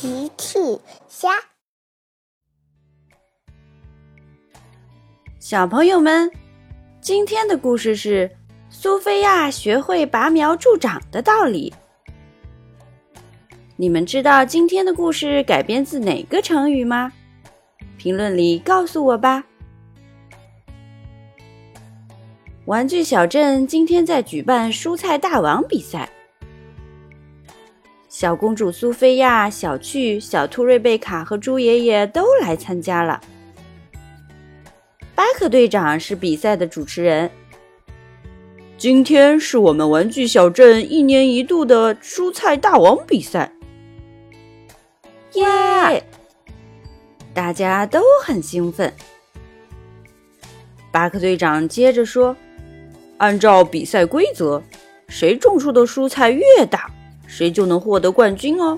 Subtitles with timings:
[0.00, 0.58] 奇趣
[1.08, 1.28] 虾，
[5.38, 6.30] 小朋友们，
[7.02, 8.30] 今天的故事是
[8.70, 11.74] 苏菲亚学会拔苗助长的道理。
[13.76, 17.12] 你们知道今天的故事改编自哪个成语吗？
[17.98, 19.44] 评论里告诉我吧。
[22.64, 26.10] 玩具小镇今天在举办蔬菜大王比赛。
[28.20, 33.18] 小公主苏菲亚、小趣、小兔瑞贝卡和猪爷爷都来参加了。
[35.14, 37.30] 巴克队长是比赛的主持人。
[38.76, 43.50] 今天是我们玩具小镇一年一度的蔬菜大王比赛。
[45.32, 46.04] 耶！
[47.32, 48.92] 大家都很兴奋。
[50.92, 52.36] 巴克队长接着说
[53.16, 54.62] ：“按照比赛规则，
[55.08, 56.86] 谁种出的蔬菜越大。”
[57.32, 58.76] 谁就能获得冠军哦，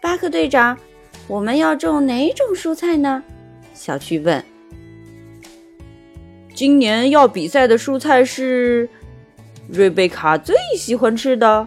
[0.00, 0.78] 巴克队长，
[1.26, 3.22] 我们要种哪种蔬菜呢？
[3.74, 4.42] 小趣问。
[6.54, 8.88] 今年要比赛的蔬菜是
[9.68, 11.66] 瑞贝卡最喜欢吃的，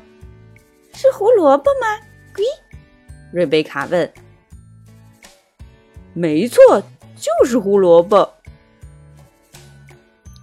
[0.94, 1.88] 是胡萝卜吗？
[2.36, 2.44] 咦，
[3.34, 4.10] 瑞贝卡问。
[6.14, 6.82] 没错，
[7.18, 8.34] 就是胡萝卜。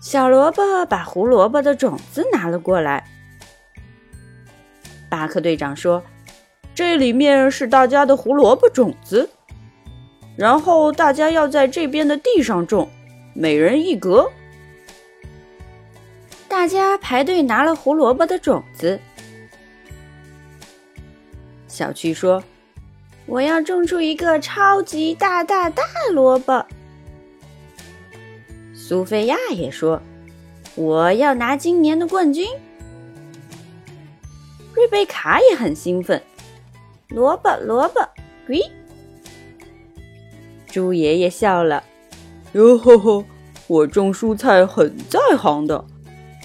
[0.03, 3.09] 小萝卜把胡萝卜的种子拿了过来。
[5.15, 6.03] 巴克队长说
[6.75, 9.31] ：“这里面是大家的胡萝卜种子，
[10.37, 12.91] 然后大家要在这边的地上种，
[13.33, 14.29] 每人一格。”
[16.51, 18.99] 大家排队拿了胡萝卜的种子。
[21.69, 22.43] 小趣说
[23.27, 26.67] ：“我要种出一个超级大大大萝卜。”
[28.75, 30.03] 苏菲亚也说
[30.75, 32.49] ：“我要拿今年的冠军。”
[34.75, 36.21] 瑞贝卡也很兴奋，
[37.09, 38.01] 萝卜萝卜，
[38.49, 38.61] 喂！
[40.67, 41.85] 猪爷爷笑了，
[42.55, 43.25] 哟呵呵，
[43.69, 45.85] 我种蔬菜很在行的，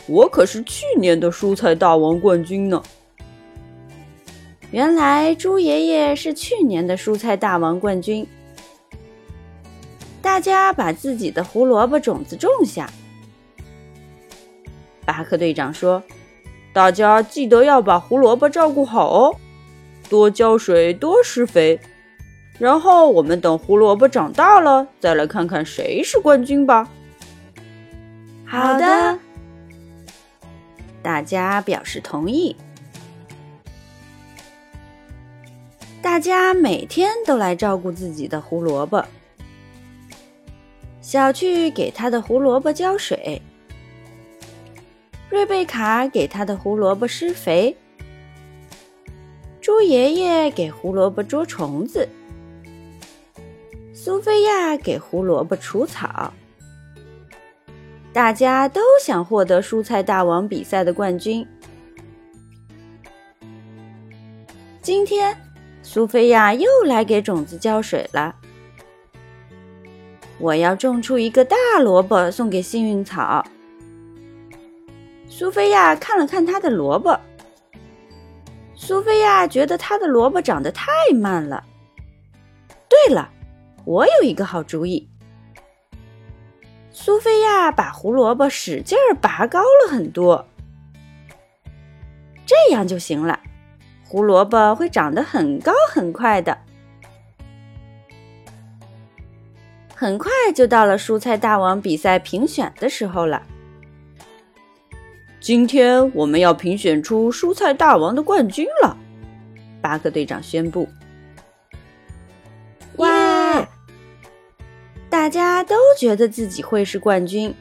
[0.08, 2.84] 我可是去年的蔬菜大王冠军呢。
[4.70, 8.28] 原来猪爷爷是去年的蔬菜大王冠军。
[10.22, 12.88] 大家把自己的胡萝卜种子种下。
[15.04, 16.04] 巴克队长说。
[16.72, 19.36] 大家记得要把胡萝卜照顾好哦，
[20.10, 21.80] 多浇水，多施肥。
[22.58, 26.90] 然后我们等胡萝卜长大了，再来看看谁是冠军吧。
[28.46, 29.18] 好的，
[31.02, 32.56] 大家表示同意。
[36.02, 39.04] 大家每天都来照顾自己的胡萝卜。
[41.02, 43.42] 小趣给他的胡萝卜浇水。
[45.30, 47.78] 瑞贝卡给他的胡萝卜施肥，
[49.62, 52.10] 猪爷爷给胡萝卜捉虫子，
[53.94, 56.34] 苏菲亚给胡萝卜除草。
[58.12, 61.46] 大家都想获得蔬菜大王比赛的冠军。
[64.82, 65.38] 今天，
[65.84, 68.36] 苏菲亚又来给种子浇水了。
[70.40, 73.46] 我要种出一个大萝卜送给幸运草。
[75.40, 77.18] 苏菲亚看了看她的萝卜。
[78.76, 81.64] 苏菲亚觉得她的萝卜长得太慢了。
[82.90, 83.30] 对了，
[83.86, 85.08] 我有一个好主意。
[86.92, 90.46] 苏菲亚把胡萝卜使劲儿拔高了很多，
[92.46, 93.40] 这样就行了。
[94.04, 96.58] 胡萝卜会长得很高很快的。
[99.96, 103.42] 很快就到了蔬菜大王比赛评选的时候了。
[105.40, 108.98] 今天我们要评选出蔬菜大王的冠军了，
[109.82, 110.88] 巴克队长宣布。
[112.98, 113.66] 哇！
[115.10, 117.56] 大家都觉得自己会是冠军。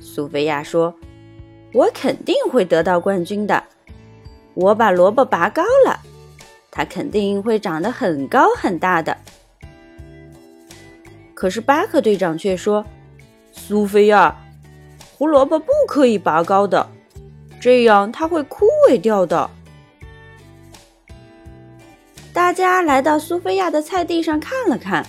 [0.00, 0.94] 苏菲亚说
[1.74, 3.62] ：“我肯定会得到冠军的。
[4.54, 6.00] 我把萝卜拔高了，
[6.70, 9.16] 它肯定会长得很高很大的。”
[11.34, 12.84] 可是巴克队长却说
[13.52, 14.34] ：“苏菲亚。”
[15.18, 16.88] 胡萝卜不可以拔高的，
[17.60, 19.50] 这样它会枯萎掉的。
[22.32, 25.04] 大家来到苏菲亚的菜地上看了看，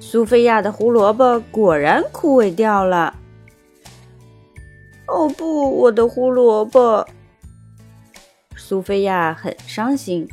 [0.00, 3.14] 苏菲亚的胡萝卜果然枯萎掉了。
[5.06, 7.06] 哦不，我的胡萝卜！
[8.56, 10.28] 苏菲亚很伤心。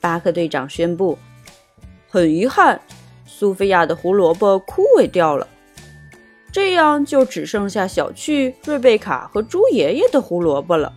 [0.00, 1.18] 巴克队长宣布
[2.08, 2.80] ：“很遗憾，
[3.26, 5.46] 苏菲亚的胡萝卜枯萎掉了。”
[6.54, 10.92] 这样就只剩下小趣、瑞贝卡和猪爷爷的胡萝卜了。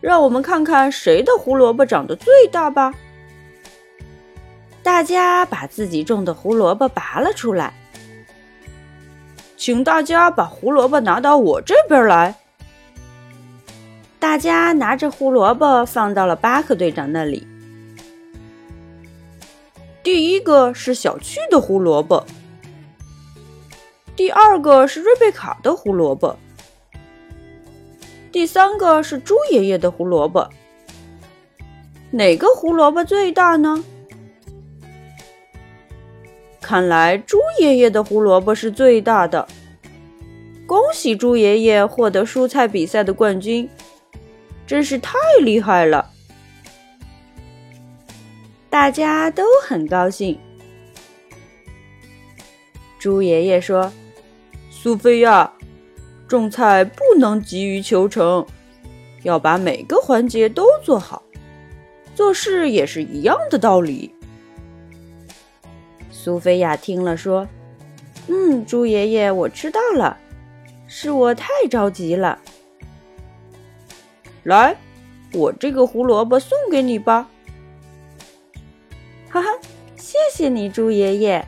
[0.00, 2.94] 让我们看看谁的胡萝卜长得最大吧。
[4.80, 7.74] 大家把自己种的胡萝卜拔了出来，
[9.56, 12.36] 请大家把胡萝卜拿到我这边来。
[14.20, 17.44] 大家拿着胡萝卜放到了巴克队长那里。
[20.04, 22.24] 第一个是小趣的胡萝卜，
[24.18, 26.36] 第二个是瑞贝卡的胡萝卜，
[28.32, 30.50] 第三个是猪爷爷的胡萝卜。
[32.10, 33.84] 哪个胡萝卜最大呢？
[36.60, 39.46] 看来猪爷爷的胡萝卜是最大的。
[40.66, 43.70] 恭喜猪爷爷获得蔬菜比赛的冠军！
[44.66, 46.10] 真是太厉害了！
[48.68, 50.36] 大家都很高兴。
[52.98, 53.92] 猪爷爷说
[54.80, 55.52] ：“苏菲亚，
[56.28, 58.46] 种菜不能急于求成，
[59.24, 61.20] 要把每个环节都做好。
[62.14, 64.14] 做事也是一样的道理。”
[66.12, 67.48] 苏菲亚听了说
[68.28, 70.16] ：“嗯，猪爷爷，我知道了，
[70.86, 72.38] 是我太着急了。”
[74.44, 74.76] 来，
[75.32, 77.28] 我这个胡萝卜送给你吧。
[79.28, 79.48] 哈哈，
[79.96, 81.44] 谢谢你，猪爷爷。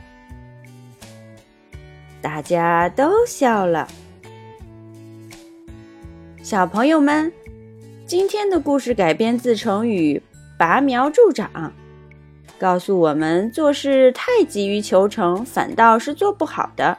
[2.23, 3.89] 大家都笑了。
[6.43, 7.33] 小朋友们，
[8.07, 10.23] 今天的故事改编自成语
[10.59, 11.73] “拔苗助长”，
[12.59, 16.99] 告诉我们做事太急于求成，反倒是做不好的。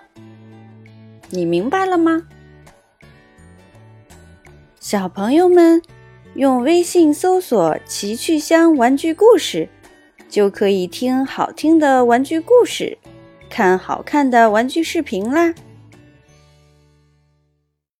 [1.30, 2.28] 你明白了吗？
[4.80, 5.82] 小朋友们，
[6.34, 9.70] 用微信搜索“奇趣箱玩具故事”，
[10.30, 12.98] 就可以听好听的玩具故事，
[13.51, 15.53] 看好看的玩具视频啦。